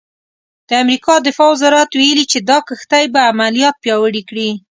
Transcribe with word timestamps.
د 0.69 0.71
امریکا 0.83 1.13
دفاع 1.27 1.49
وزارت 1.53 1.89
ویلي 1.99 2.25
چې 2.31 2.39
دا 2.49 2.57
کښتۍ 2.67 3.05
به 3.13 3.19
عملیات 3.31 3.75
پیاوړي 3.83 4.23
کړي. 4.29 4.49